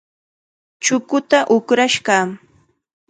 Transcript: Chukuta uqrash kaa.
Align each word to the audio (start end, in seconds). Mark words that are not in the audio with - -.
Chukuta 0.83 1.39
uqrash 1.55 1.97
kaa. 2.05 2.25